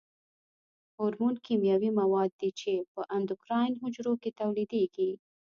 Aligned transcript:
هورمون 0.97 1.35
کیمیاوي 1.45 1.89
مواد 1.99 2.31
دي 2.39 2.49
چې 2.59 2.71
په 2.93 3.01
اندوکراین 3.15 3.73
حجرو 3.81 4.13
کې 4.21 4.35
تولیدیږي. 4.39 5.11